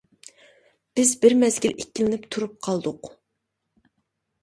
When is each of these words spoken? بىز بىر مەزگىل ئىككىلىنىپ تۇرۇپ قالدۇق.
بىز 1.01 1.11
بىر 1.27 1.37
مەزگىل 1.43 1.77
ئىككىلىنىپ 1.77 2.27
تۇرۇپ 2.37 2.59
قالدۇق. 2.71 3.15